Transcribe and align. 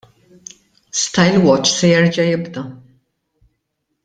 Stylewatch 1.01 1.71
se 1.79 1.91
jerġa' 1.93 2.27
jibda! 2.31 2.65